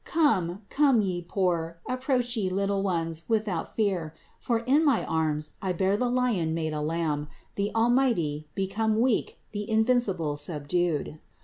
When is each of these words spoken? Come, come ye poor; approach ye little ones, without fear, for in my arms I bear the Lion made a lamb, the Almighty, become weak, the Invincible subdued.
Come, 0.03 0.63
come 0.71 1.01
ye 1.03 1.21
poor; 1.21 1.77
approach 1.87 2.35
ye 2.35 2.49
little 2.49 2.81
ones, 2.81 3.29
without 3.29 3.75
fear, 3.75 4.15
for 4.39 4.61
in 4.61 4.83
my 4.83 5.05
arms 5.05 5.51
I 5.61 5.73
bear 5.73 5.95
the 5.95 6.09
Lion 6.09 6.55
made 6.55 6.73
a 6.73 6.81
lamb, 6.81 7.27
the 7.53 7.71
Almighty, 7.75 8.47
become 8.55 8.99
weak, 8.99 9.37
the 9.51 9.69
Invincible 9.69 10.37
subdued. 10.37 11.19